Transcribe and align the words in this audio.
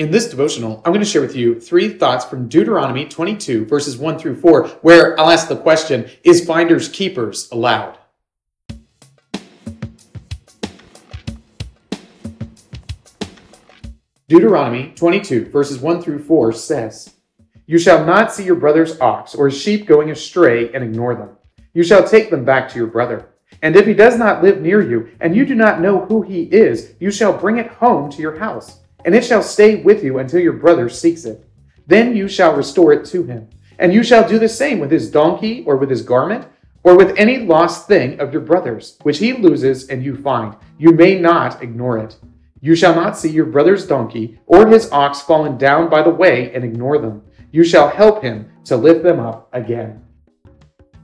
In 0.00 0.10
this 0.10 0.30
devotional, 0.30 0.80
I'm 0.82 0.94
going 0.94 1.04
to 1.04 1.10
share 1.10 1.20
with 1.20 1.36
you 1.36 1.60
three 1.60 1.90
thoughts 1.90 2.24
from 2.24 2.48
Deuteronomy 2.48 3.04
22, 3.04 3.66
verses 3.66 3.98
1 3.98 4.18
through 4.18 4.40
4, 4.40 4.66
where 4.80 5.20
I'll 5.20 5.28
ask 5.28 5.46
the 5.46 5.56
question 5.56 6.08
Is 6.24 6.42
finders 6.42 6.88
keepers 6.88 7.50
allowed? 7.52 7.98
Deuteronomy 14.26 14.94
22, 14.96 15.50
verses 15.50 15.80
1 15.80 16.00
through 16.00 16.24
4 16.24 16.54
says, 16.54 17.16
You 17.66 17.78
shall 17.78 18.02
not 18.02 18.32
see 18.32 18.44
your 18.44 18.56
brother's 18.56 18.98
ox 19.02 19.34
or 19.34 19.50
sheep 19.50 19.86
going 19.86 20.10
astray 20.10 20.72
and 20.72 20.82
ignore 20.82 21.14
them. 21.14 21.36
You 21.74 21.82
shall 21.82 22.08
take 22.08 22.30
them 22.30 22.46
back 22.46 22.70
to 22.70 22.78
your 22.78 22.86
brother. 22.86 23.28
And 23.60 23.76
if 23.76 23.84
he 23.84 23.92
does 23.92 24.16
not 24.16 24.42
live 24.42 24.62
near 24.62 24.80
you, 24.80 25.10
and 25.20 25.36
you 25.36 25.44
do 25.44 25.54
not 25.54 25.82
know 25.82 26.06
who 26.06 26.22
he 26.22 26.44
is, 26.44 26.94
you 27.00 27.10
shall 27.10 27.36
bring 27.36 27.58
it 27.58 27.68
home 27.72 28.10
to 28.12 28.22
your 28.22 28.38
house, 28.38 28.79
and 29.04 29.14
it 29.14 29.24
shall 29.24 29.42
stay 29.42 29.76
with 29.76 30.02
you 30.04 30.18
until 30.18 30.40
your 30.40 30.54
brother 30.54 30.88
seeks 30.88 31.24
it. 31.24 31.44
Then 31.86 32.16
you 32.16 32.28
shall 32.28 32.54
restore 32.54 32.92
it 32.92 33.04
to 33.06 33.22
him. 33.22 33.48
And 33.78 33.92
you 33.94 34.02
shall 34.02 34.28
do 34.28 34.38
the 34.38 34.48
same 34.48 34.78
with 34.78 34.90
his 34.90 35.10
donkey, 35.10 35.64
or 35.66 35.76
with 35.76 35.90
his 35.90 36.02
garment, 36.02 36.46
or 36.82 36.96
with 36.96 37.16
any 37.16 37.38
lost 37.38 37.86
thing 37.86 38.20
of 38.20 38.32
your 38.32 38.42
brother's, 38.42 38.98
which 39.02 39.18
he 39.18 39.32
loses 39.32 39.88
and 39.88 40.04
you 40.04 40.16
find. 40.16 40.56
You 40.78 40.92
may 40.92 41.18
not 41.18 41.62
ignore 41.62 41.98
it. 41.98 42.16
You 42.60 42.74
shall 42.74 42.94
not 42.94 43.16
see 43.16 43.30
your 43.30 43.46
brother's 43.46 43.86
donkey 43.86 44.38
or 44.46 44.66
his 44.66 44.90
ox 44.92 45.22
fallen 45.22 45.56
down 45.56 45.88
by 45.88 46.02
the 46.02 46.10
way 46.10 46.54
and 46.54 46.62
ignore 46.62 46.98
them. 46.98 47.22
You 47.52 47.64
shall 47.64 47.88
help 47.88 48.22
him 48.22 48.50
to 48.64 48.76
lift 48.76 49.02
them 49.02 49.18
up 49.18 49.48
again. 49.52 50.04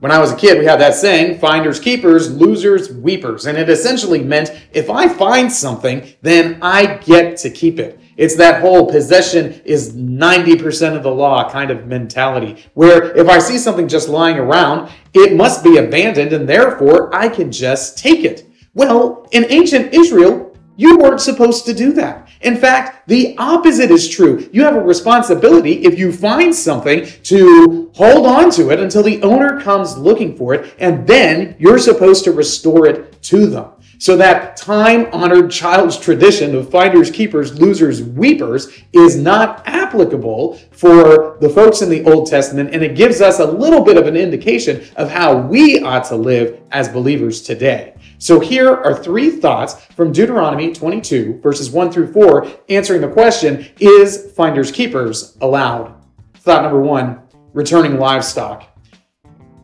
When 0.07 0.15
I 0.15 0.21
was 0.21 0.31
a 0.31 0.37
kid, 0.37 0.61
we 0.61 0.67
had 0.67 0.79
that 0.79 0.95
saying 0.95 1.41
finders 1.41 1.81
keepers, 1.81 2.31
losers 2.31 2.93
weepers. 2.93 3.47
And 3.47 3.59
it 3.59 3.69
essentially 3.69 4.23
meant 4.23 4.53
if 4.73 4.89
I 4.89 5.09
find 5.09 5.53
something, 5.53 6.15
then 6.23 6.61
I 6.63 6.99
get 6.99 7.39
to 7.39 7.51
keep 7.51 7.81
it. 7.81 7.99
It's 8.17 8.37
that 8.37 8.61
whole 8.61 8.89
possession 8.89 9.61
is 9.65 9.95
90% 9.95 10.97
of 10.97 11.03
the 11.03 11.11
law 11.11 11.51
kind 11.51 11.73
of 11.73 11.89
mentality, 11.89 12.65
where 12.75 13.17
if 13.17 13.29
I 13.29 13.41
see 13.41 13.59
something 13.59 13.89
just 13.89 14.09
lying 14.09 14.39
around, 14.39 14.93
it 15.13 15.35
must 15.35 15.65
be 15.65 15.79
abandoned 15.79 16.33
and 16.33 16.49
therefore 16.49 17.13
I 17.13 17.29
can 17.29 17.51
just 17.51 17.99
take 17.99 18.23
it. 18.23 18.49
Well, 18.75 19.27
in 19.33 19.45
ancient 19.49 19.93
Israel, 19.93 20.46
you 20.77 20.99
weren't 20.99 21.21
supposed 21.21 21.65
to 21.67 21.75
do 21.75 21.93
that. 21.95 22.29
In 22.43 22.57
fact, 22.57 23.09
the 23.09 23.37
opposite 23.39 23.91
is 23.91 24.09
true. 24.09 24.49
You 24.53 24.63
have 24.65 24.77
a 24.77 24.81
responsibility 24.81 25.85
if 25.85 25.99
you 25.99 26.13
find 26.13 26.55
something 26.55 27.07
to 27.25 27.91
hold 27.95 28.27
on 28.27 28.51
to 28.53 28.71
it 28.71 28.81
until 28.81 29.03
the 29.03 29.23
owner 29.23 29.61
comes 29.61 29.97
looking 29.97 30.37
for 30.37 30.55
it, 30.55 30.75
and 30.79 31.07
then 31.07 31.57
you're 31.59 31.79
supposed 31.79 32.25
to 32.25 32.33
restore 32.33 32.87
it 32.87 33.23
to 33.23 33.47
them. 33.47 33.73
So 33.99 34.17
that 34.17 34.57
time 34.57 35.09
honored 35.13 35.51
child's 35.51 35.99
tradition 35.99 36.55
of 36.55 36.71
finders, 36.71 37.11
keepers, 37.11 37.59
losers, 37.59 38.03
weepers 38.03 38.83
is 38.93 39.17
not 39.17 39.63
applicable 39.67 40.57
for 40.71 41.39
the 41.41 41.49
folks 41.49 41.81
in 41.81 41.89
the 41.89 42.05
Old 42.05 42.29
Testament, 42.29 42.75
and 42.75 42.83
it 42.83 42.95
gives 42.95 43.21
us 43.21 43.41
a 43.41 43.47
little 43.47 43.83
bit 43.83 43.97
of 43.97 44.07
an 44.07 44.17
indication 44.17 44.85
of 44.97 45.11
how 45.11 45.37
we 45.37 45.81
ought 45.81 46.05
to 46.05 46.17
live 46.17 46.61
as 46.73 46.89
believers 46.89 47.41
today. 47.41 47.95
So 48.19 48.39
here 48.39 48.75
are 48.75 49.03
three 49.03 49.31
thoughts 49.31 49.83
from 49.97 50.13
Deuteronomy 50.13 50.73
22, 50.73 51.41
verses 51.43 51.71
1 51.71 51.91
through 51.91 52.13
4, 52.13 52.47
answering 52.69 53.01
the 53.01 53.09
question 53.09 53.67
Is 53.79 54.33
finders 54.33 54.71
keepers 54.71 55.37
allowed? 55.41 55.95
Thought 56.35 56.63
number 56.63 56.81
one 56.81 57.23
returning 57.53 57.99
livestock. 57.99 58.69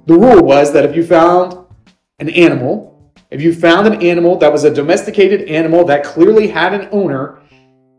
The 0.06 0.14
rule 0.14 0.42
was 0.42 0.72
that 0.72 0.84
if 0.84 0.96
you 0.96 1.06
found 1.06 1.56
an 2.18 2.30
animal, 2.30 2.91
if 3.32 3.40
you 3.40 3.54
found 3.54 3.86
an 3.86 4.02
animal 4.02 4.36
that 4.36 4.52
was 4.52 4.64
a 4.64 4.70
domesticated 4.70 5.48
animal 5.48 5.86
that 5.86 6.04
clearly 6.04 6.48
had 6.48 6.74
an 6.74 6.90
owner, 6.92 7.40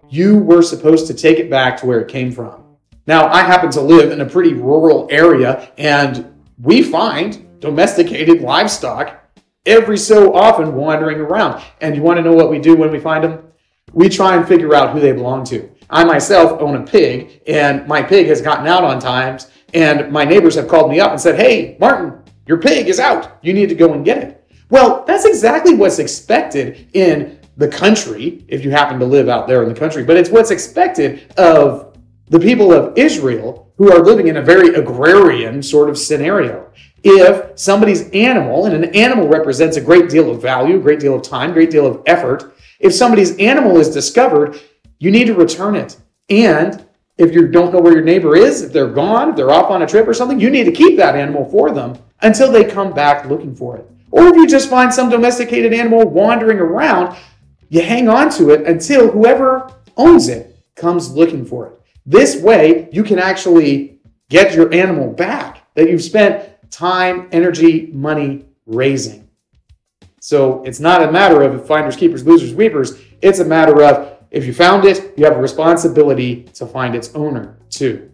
you 0.07 0.37
were 0.37 0.61
supposed 0.61 1.07
to 1.07 1.13
take 1.15 1.39
it 1.39 1.49
back 1.49 1.75
to 1.77 1.87
where 1.87 1.99
it 1.99 2.07
came 2.07 2.31
from. 2.31 2.63
Now, 3.07 3.27
I 3.29 3.41
happen 3.41 3.71
to 3.71 3.81
live 3.81 4.11
in 4.11 4.21
a 4.21 4.25
pretty 4.25 4.53
rural 4.53 5.07
area, 5.09 5.71
and 5.79 6.31
we 6.61 6.83
find 6.83 7.59
domesticated 7.59 8.41
livestock 8.41 9.23
every 9.65 9.97
so 9.97 10.35
often 10.35 10.75
wandering 10.75 11.19
around. 11.19 11.63
And 11.81 11.95
you 11.95 12.03
want 12.03 12.17
to 12.17 12.23
know 12.23 12.33
what 12.33 12.51
we 12.51 12.59
do 12.59 12.75
when 12.75 12.91
we 12.91 12.99
find 12.99 13.23
them? 13.23 13.43
We 13.91 14.09
try 14.09 14.35
and 14.35 14.47
figure 14.47 14.75
out 14.75 14.91
who 14.91 14.99
they 14.99 15.13
belong 15.13 15.45
to. 15.45 15.67
I 15.89 16.03
myself 16.03 16.61
own 16.61 16.75
a 16.75 16.83
pig, 16.83 17.41
and 17.47 17.87
my 17.87 18.03
pig 18.03 18.27
has 18.27 18.39
gotten 18.39 18.67
out 18.67 18.83
on 18.83 18.99
times, 18.99 19.49
and 19.73 20.11
my 20.11 20.25
neighbors 20.25 20.53
have 20.55 20.67
called 20.67 20.91
me 20.91 20.99
up 20.99 21.09
and 21.09 21.19
said, 21.19 21.39
Hey, 21.39 21.75
Martin, 21.79 22.21
your 22.45 22.59
pig 22.59 22.87
is 22.87 22.99
out. 22.99 23.39
You 23.41 23.53
need 23.53 23.69
to 23.69 23.75
go 23.75 23.93
and 23.93 24.05
get 24.05 24.19
it. 24.19 24.42
Well, 24.69 25.03
that's 25.05 25.25
exactly 25.25 25.73
what's 25.75 25.99
expected 25.99 26.89
in 26.93 27.39
the 27.57 27.67
country, 27.67 28.43
if 28.47 28.63
you 28.65 28.71
happen 28.71 28.99
to 28.99 29.05
live 29.05 29.29
out 29.29 29.47
there 29.47 29.61
in 29.63 29.69
the 29.69 29.79
country, 29.79 30.03
but 30.03 30.17
it's 30.17 30.29
what's 30.29 30.51
expected 30.51 31.31
of 31.37 31.95
the 32.27 32.39
people 32.39 32.73
of 32.73 32.97
Israel 32.97 33.71
who 33.77 33.91
are 33.91 33.99
living 33.99 34.27
in 34.27 34.37
a 34.37 34.41
very 34.41 34.73
agrarian 34.75 35.61
sort 35.61 35.89
of 35.89 35.97
scenario 35.97 36.71
if 37.03 37.59
somebody's 37.59 38.09
animal, 38.11 38.65
and 38.65 38.75
an 38.75 38.95
animal 38.95 39.27
represents 39.27 39.77
a 39.77 39.81
great 39.81 40.09
deal 40.09 40.31
of 40.31 40.41
value, 40.41 40.77
a 40.77 40.79
great 40.79 40.99
deal 40.99 41.15
of 41.15 41.21
time, 41.21 41.51
a 41.51 41.53
great 41.53 41.69
deal 41.69 41.85
of 41.85 42.01
effort, 42.05 42.55
if 42.79 42.93
somebody's 42.93 43.37
animal 43.37 43.77
is 43.77 43.89
discovered, 43.89 44.59
you 44.99 45.11
need 45.11 45.27
to 45.27 45.33
return 45.33 45.75
it. 45.75 45.97
And 46.29 46.85
if 47.17 47.33
you 47.33 47.47
don't 47.47 47.73
know 47.73 47.81
where 47.81 47.93
your 47.93 48.03
neighbor 48.03 48.35
is, 48.35 48.61
if 48.61 48.71
they're 48.71 48.87
gone, 48.87 49.29
if 49.29 49.35
they're 49.35 49.51
off 49.51 49.69
on 49.69 49.81
a 49.81 49.87
trip 49.87 50.07
or 50.07 50.13
something, 50.13 50.39
you 50.39 50.49
need 50.49 50.63
to 50.63 50.71
keep 50.71 50.97
that 50.97 51.15
animal 51.15 51.49
for 51.49 51.71
them 51.71 51.97
until 52.21 52.51
they 52.51 52.63
come 52.63 52.93
back 52.93 53.25
looking 53.25 53.53
for 53.53 53.77
it. 53.77 53.89
Or 54.13 54.27
if 54.27 54.35
you 54.35 54.45
just 54.45 54.69
find 54.69 54.93
some 54.93 55.09
domesticated 55.09 55.73
animal 55.73 56.07
wandering 56.07 56.59
around, 56.59 57.17
you 57.69 57.81
hang 57.81 58.07
on 58.07 58.29
to 58.33 58.51
it 58.51 58.67
until 58.67 59.09
whoever 59.09 59.73
owns 59.97 60.29
it 60.29 60.55
comes 60.75 61.09
looking 61.09 61.43
for 61.43 61.65
it. 61.65 61.81
This 62.05 62.39
way, 62.39 62.89
you 62.91 63.03
can 63.03 63.17
actually 63.17 63.97
get 64.29 64.53
your 64.53 64.71
animal 64.71 65.11
back 65.11 65.63
that 65.73 65.89
you've 65.89 66.03
spent 66.03 66.47
time, 66.69 67.27
energy, 67.31 67.87
money 67.91 68.45
raising. 68.67 69.27
So 70.19 70.61
it's 70.63 70.79
not 70.79 71.01
a 71.01 71.11
matter 71.11 71.41
of 71.41 71.65
finders, 71.65 71.95
keepers, 71.95 72.23
losers, 72.23 72.53
weepers. 72.53 73.01
It's 73.23 73.39
a 73.39 73.45
matter 73.45 73.81
of 73.81 74.15
if 74.29 74.45
you 74.45 74.53
found 74.53 74.85
it, 74.85 75.17
you 75.17 75.25
have 75.25 75.37
a 75.37 75.41
responsibility 75.41 76.43
to 76.53 76.67
find 76.67 76.93
its 76.93 77.15
owner 77.15 77.57
too. 77.71 78.11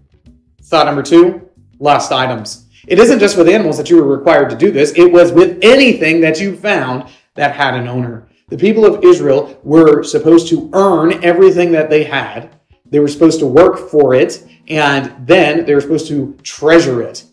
Thought 0.62 0.86
number 0.86 1.04
two 1.04 1.50
lost 1.78 2.14
items. 2.14 2.69
It 2.90 2.98
isn't 2.98 3.20
just 3.20 3.38
with 3.38 3.48
animals 3.48 3.78
that 3.78 3.92
you 3.92 3.98
were 3.98 4.18
required 4.18 4.50
to 4.50 4.56
do 4.56 4.72
this, 4.72 4.94
it 4.94 5.12
was 5.12 5.32
with 5.32 5.60
anything 5.62 6.22
that 6.22 6.40
you 6.42 6.56
found 6.56 7.08
that 7.36 7.56
had 7.56 7.76
an 7.76 7.88
owner. 7.88 8.28
The 8.48 8.58
people 8.58 8.84
of 8.84 9.04
Israel 9.04 9.60
were 9.64 10.02
supposed 10.02 10.48
to 10.48 10.72
earn 10.74 11.24
everything 11.24 11.72
that 11.74 11.92
they 11.92 12.04
had. 12.04 12.50
They 12.88 13.00
were 13.00 13.08
supposed 13.08 13.40
to 13.42 13.46
work 13.46 13.92
for 13.92 14.16
it, 14.16 14.44
and 14.70 15.16
then 15.28 15.66
they 15.66 15.76
were 15.76 15.82
supposed 15.82 16.08
to 16.08 16.36
treasure 16.42 17.04
it. 17.04 17.26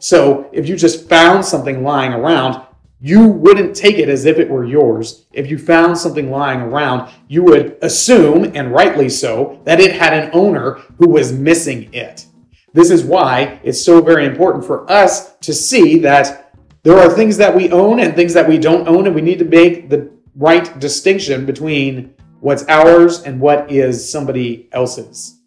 So 0.00 0.50
if 0.52 0.68
you 0.68 0.74
just 0.74 1.08
found 1.08 1.44
something 1.44 1.84
lying 1.84 2.12
around, 2.12 2.66
you 3.00 3.28
wouldn't 3.28 3.76
take 3.76 3.98
it 3.98 4.08
as 4.08 4.24
if 4.24 4.40
it 4.40 4.50
were 4.50 4.64
yours. 4.64 5.26
If 5.32 5.48
you 5.48 5.58
found 5.58 5.96
something 5.96 6.28
lying 6.28 6.60
around, 6.60 7.08
you 7.28 7.44
would 7.44 7.78
assume, 7.82 8.50
and 8.56 8.72
rightly 8.72 9.08
so, 9.08 9.60
that 9.62 9.78
it 9.78 9.94
had 9.94 10.12
an 10.12 10.30
owner 10.32 10.80
who 10.98 11.08
was 11.08 11.32
missing 11.32 11.94
it. 11.94 12.26
This 12.74 12.90
is 12.90 13.02
why 13.02 13.58
it's 13.64 13.82
so 13.82 14.02
very 14.02 14.26
important 14.26 14.66
for 14.66 14.90
us 14.92 15.36
to 15.36 15.54
see 15.54 15.98
that 16.00 16.54
there 16.82 16.98
are 16.98 17.08
things 17.08 17.38
that 17.38 17.56
we 17.56 17.70
own 17.70 18.00
and 18.00 18.14
things 18.14 18.34
that 18.34 18.46
we 18.46 18.58
don't 18.58 18.86
own, 18.86 19.06
and 19.06 19.14
we 19.14 19.22
need 19.22 19.38
to 19.38 19.46
make 19.46 19.88
the 19.88 20.10
right 20.36 20.78
distinction 20.78 21.46
between 21.46 22.12
what's 22.40 22.68
ours 22.68 23.22
and 23.22 23.40
what 23.40 23.72
is 23.72 24.06
somebody 24.12 24.68
else's. 24.72 25.40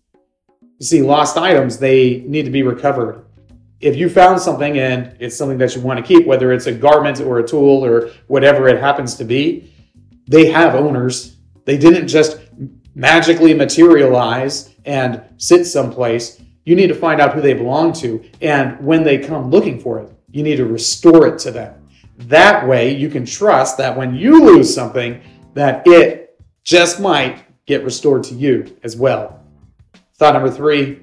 You 0.79 0.85
see, 0.87 1.01
lost 1.03 1.37
items, 1.37 1.77
they 1.77 2.23
need 2.25 2.45
to 2.45 2.51
be 2.51 2.63
recovered 2.63 3.27
if 3.79 3.95
you 3.95 4.09
found 4.09 4.41
something 4.41 4.79
and 4.79 5.15
it's 5.19 5.35
something 5.35 5.57
that 5.59 5.75
you 5.75 5.81
want 5.81 5.99
to 5.99 6.05
keep, 6.05 6.25
whether 6.25 6.51
it's 6.51 6.67
a 6.67 6.71
garment 6.71 7.19
or 7.21 7.39
a 7.39 7.47
tool 7.47 7.85
or 7.85 8.09
whatever 8.27 8.67
it 8.67 8.79
happens 8.79 9.15
to 9.15 9.23
be, 9.23 9.71
they 10.27 10.47
have 10.47 10.75
owners. 10.75 11.37
They 11.65 11.77
didn't 11.77 12.07
just 12.07 12.39
magically 12.95 13.53
materialize 13.53 14.73
and 14.85 15.21
sit 15.37 15.65
someplace. 15.65 16.41
You 16.67 16.75
need 16.75 16.87
to 16.87 16.95
find 16.95 17.21
out 17.21 17.33
who 17.33 17.41
they 17.41 17.53
belong 17.53 17.93
to. 17.93 18.23
And 18.41 18.79
when 18.85 19.03
they 19.03 19.17
come 19.17 19.49
looking 19.49 19.79
for 19.79 19.99
it, 19.99 20.11
you 20.31 20.43
need 20.43 20.57
to 20.57 20.65
restore 20.65 21.25
it 21.27 21.39
to 21.39 21.51
them. 21.51 21.73
That 22.17 22.67
way, 22.67 22.95
you 22.95 23.09
can 23.09 23.25
trust 23.25 23.77
that 23.77 23.95
when 23.95 24.15
you 24.15 24.43
lose 24.43 24.73
something, 24.73 25.21
that 25.53 25.83
it 25.87 26.39
just 26.63 26.99
might 26.99 27.45
get 27.65 27.83
restored 27.83 28.23
to 28.25 28.35
you 28.35 28.77
as 28.83 28.95
well. 28.95 29.43
Thought 30.15 30.33
number 30.33 30.51
three 30.51 30.99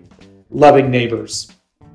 loving 0.51 0.91
neighbors 0.91 1.51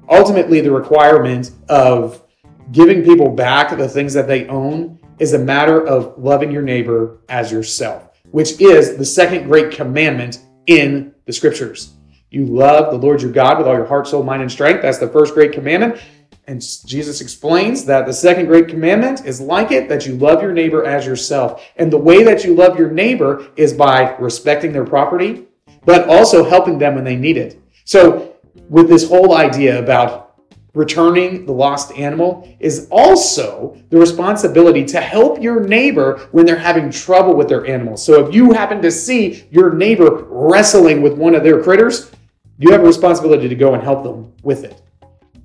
ultimately 0.10 0.60
the 0.60 0.72
requirement 0.72 1.52
of 1.70 2.24
giving 2.72 3.04
people 3.04 3.30
back 3.30 3.76
the 3.78 3.88
things 3.88 4.14
that 4.14 4.28
they 4.28 4.48
own 4.48 5.00
is 5.20 5.34
a 5.34 5.40
matter 5.40 5.86
of 5.86 6.18
loving 6.18 6.52
your 6.52 6.62
neighbor 6.62 7.20
as 7.30 7.52
yourself, 7.52 8.20
which 8.32 8.60
is 8.60 8.98
the 8.98 9.06
second 9.06 9.48
great 9.48 9.72
commandment 9.72 10.40
in 10.68 11.14
the 11.26 11.34
scriptures. 11.34 11.94
You 12.32 12.46
love 12.46 12.92
the 12.92 12.98
Lord 12.98 13.22
your 13.22 13.32
God 13.32 13.58
with 13.58 13.68
all 13.68 13.74
your 13.74 13.86
heart, 13.86 14.08
soul, 14.08 14.24
mind, 14.24 14.42
and 14.42 14.52
strength. 14.52 14.82
That's 14.82 15.00
the 15.00 15.08
first 15.08 15.34
great 15.34 15.52
commandment. 15.52 16.02
And 16.46 16.62
Jesus 16.86 17.22
explains 17.22 17.86
that 17.86 18.06
the 18.06 18.14
second 18.14 18.48
great 18.48 18.68
commandment 18.68 19.26
is 19.26 19.40
like 19.40 19.72
it 19.72 19.88
that 19.90 20.06
you 20.06 20.16
love 20.16 20.42
your 20.42 20.52
neighbor 20.52 20.86
as 20.86 21.06
yourself. 21.06 21.64
And 21.76 21.92
the 21.92 21.98
way 21.98 22.24
that 22.24 22.44
you 22.44 22.56
love 22.56 22.78
your 22.78 22.90
neighbor 22.90 23.48
is 23.56 23.74
by 23.74 24.16
respecting 24.18 24.72
their 24.72 24.86
property, 24.86 25.46
but 25.86 26.10
also 26.10 26.48
helping 26.48 26.80
them 26.80 26.96
when 26.96 27.04
they 27.04 27.16
need 27.16 27.38
it. 27.38 27.62
So, 27.86 28.36
with 28.68 28.90
this 28.90 29.08
whole 29.08 29.36
idea 29.36 29.82
about 29.82 30.30
returning 30.74 31.46
the 31.46 31.52
lost 31.52 31.92
animal 31.94 32.48
is 32.60 32.88
also 32.92 33.76
the 33.90 33.98
responsibility 33.98 34.86
to 34.86 35.02
help 35.02 35.42
your 35.42 35.62
neighbor 35.62 36.28
when 36.32 36.46
they're 36.46 36.56
having 36.56 36.92
trouble 36.92 37.36
with 37.36 37.50
their 37.50 37.66
animals. 37.66 38.06
So 38.06 38.26
if 38.26 38.34
you 38.34 38.54
happen 38.54 38.82
to 38.82 38.92
see 38.92 39.48
your 39.50 39.74
neighbor 39.74 40.24
wrestling 40.30 41.02
with 41.02 41.14
one 41.14 41.34
of 41.34 41.44
their 41.44 41.62
critters, 41.62 42.12
you 42.60 42.72
have 42.72 42.82
a 42.82 42.86
responsibility 42.86 43.48
to 43.48 43.56
go 43.56 43.74
and 43.74 43.82
help 43.82 44.04
them 44.04 44.34
with 44.44 44.66
it. 44.66 44.82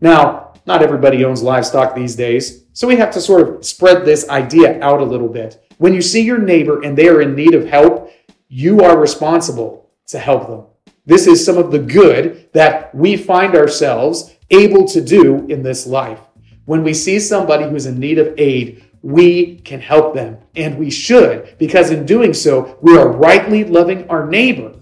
Now, 0.01 0.53
not 0.67 0.83
everybody 0.83 1.25
owns 1.25 1.43
livestock 1.43 1.95
these 1.95 2.17
days, 2.17 2.65
so 2.73 2.89
we 2.89 2.97
have 2.97 3.13
to 3.13 3.21
sort 3.21 3.49
of 3.49 3.65
spread 3.65 4.05
this 4.05 4.29
idea 4.29 4.83
out 4.83 5.01
a 5.01 5.05
little 5.05 5.29
bit. 5.29 5.65
When 5.79 5.95
you 5.95 6.03
see 6.03 6.23
your 6.23 6.39
neighbor 6.39 6.83
and 6.83 6.99
they 6.99 7.09
are 7.09 7.23
in 7.23 7.37
need 7.37 7.55
of 7.55 7.67
help, 7.67 8.11
you 8.49 8.81
are 8.81 8.99
responsible 8.99 9.91
to 10.09 10.19
help 10.19 10.49
them. 10.49 10.65
This 11.07 11.29
is 11.29 11.45
some 11.45 11.57
of 11.57 11.71
the 11.71 11.79
good 11.79 12.49
that 12.53 12.93
we 12.95 13.17
find 13.17 13.55
ourselves 13.55 14.35
able 14.51 14.85
to 14.89 15.01
do 15.01 15.47
in 15.47 15.63
this 15.63 15.87
life. 15.87 16.21
When 16.65 16.83
we 16.83 16.95
see 16.95 17.21
somebody 17.21 17.69
who's 17.69 17.87
in 17.87 18.01
need 18.01 18.19
of 18.19 18.35
aid, 18.39 18.85
we 19.03 19.59
can 19.59 19.81
help 19.81 20.15
them, 20.15 20.39
and 20.57 20.79
we 20.79 20.91
should, 20.91 21.57
because 21.59 21.91
in 21.91 22.07
doing 22.07 22.33
so, 22.33 22.79
we 22.81 22.97
are 22.97 23.09
rightly 23.09 23.63
loving 23.63 24.09
our 24.09 24.27
neighbor 24.27 24.75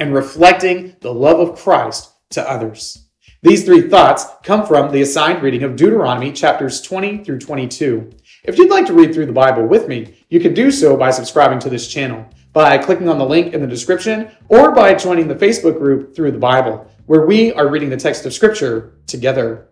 and 0.00 0.14
reflecting 0.14 0.96
the 1.00 1.14
love 1.14 1.38
of 1.38 1.56
Christ 1.56 2.10
to 2.30 2.50
others. 2.50 3.06
These 3.42 3.64
three 3.64 3.88
thoughts 3.88 4.26
come 4.42 4.66
from 4.66 4.90
the 4.90 5.02
assigned 5.02 5.42
reading 5.42 5.62
of 5.62 5.76
Deuteronomy 5.76 6.32
chapters 6.32 6.80
20 6.80 7.22
through 7.22 7.38
22. 7.38 8.10
If 8.44 8.58
you'd 8.58 8.70
like 8.70 8.86
to 8.86 8.92
read 8.92 9.14
through 9.14 9.26
the 9.26 9.32
Bible 9.32 9.66
with 9.66 9.88
me, 9.88 10.16
you 10.28 10.40
can 10.40 10.54
do 10.54 10.70
so 10.70 10.96
by 10.96 11.10
subscribing 11.10 11.58
to 11.60 11.70
this 11.70 11.86
channel, 11.86 12.26
by 12.52 12.76
clicking 12.78 13.08
on 13.08 13.18
the 13.18 13.24
link 13.24 13.54
in 13.54 13.60
the 13.60 13.66
description, 13.66 14.30
or 14.48 14.72
by 14.72 14.94
joining 14.94 15.28
the 15.28 15.34
Facebook 15.34 15.78
group 15.78 16.16
Through 16.16 16.32
the 16.32 16.38
Bible 16.38 16.90
where 17.10 17.26
we 17.26 17.52
are 17.54 17.66
reading 17.66 17.90
the 17.90 17.96
text 17.96 18.24
of 18.24 18.32
Scripture 18.32 18.92
together. 19.08 19.66